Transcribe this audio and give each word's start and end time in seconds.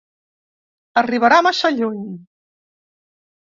Arribarà 1.03 1.39
massa 1.49 1.73
lluny. 1.77 2.03